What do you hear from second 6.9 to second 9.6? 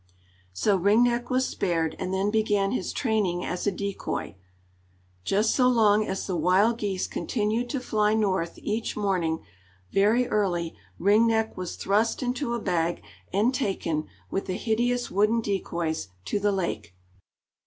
continued to fly north, each morning,